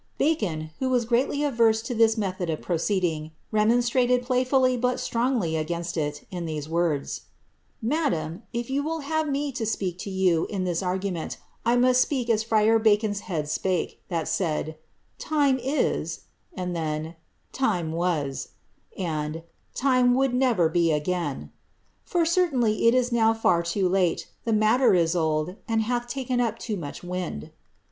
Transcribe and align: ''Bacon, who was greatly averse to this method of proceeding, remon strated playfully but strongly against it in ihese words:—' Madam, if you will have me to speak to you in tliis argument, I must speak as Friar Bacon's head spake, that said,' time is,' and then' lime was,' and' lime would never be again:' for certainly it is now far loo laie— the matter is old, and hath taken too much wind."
''Bacon, 0.17 0.71
who 0.79 0.89
was 0.89 1.05
greatly 1.05 1.43
averse 1.43 1.83
to 1.83 1.93
this 1.93 2.17
method 2.17 2.49
of 2.49 2.63
proceeding, 2.63 3.33
remon 3.53 3.83
strated 3.85 4.23
playfully 4.23 4.75
but 4.75 4.99
strongly 4.99 5.55
against 5.55 5.95
it 5.95 6.25
in 6.31 6.47
ihese 6.47 6.67
words:—' 6.67 7.21
Madam, 7.83 8.41
if 8.51 8.67
you 8.71 8.81
will 8.81 9.01
have 9.01 9.29
me 9.29 9.51
to 9.51 9.63
speak 9.63 9.99
to 9.99 10.09
you 10.09 10.47
in 10.49 10.65
tliis 10.65 10.83
argument, 10.83 11.37
I 11.63 11.75
must 11.75 12.01
speak 12.01 12.31
as 12.31 12.41
Friar 12.41 12.79
Bacon's 12.79 13.19
head 13.19 13.47
spake, 13.47 14.01
that 14.09 14.27
said,' 14.27 14.75
time 15.19 15.59
is,' 15.61 16.21
and 16.55 16.75
then' 16.75 17.15
lime 17.61 17.91
was,' 17.91 18.47
and' 18.97 19.43
lime 19.83 20.15
would 20.15 20.33
never 20.33 20.67
be 20.67 20.91
again:' 20.91 21.51
for 22.03 22.25
certainly 22.25 22.87
it 22.87 22.95
is 22.95 23.11
now 23.11 23.35
far 23.35 23.63
loo 23.75 23.87
laie— 23.87 24.17
the 24.45 24.51
matter 24.53 24.95
is 24.95 25.15
old, 25.15 25.57
and 25.67 25.83
hath 25.83 26.07
taken 26.07 26.43
too 26.57 26.75
much 26.75 27.03
wind." 27.03 27.51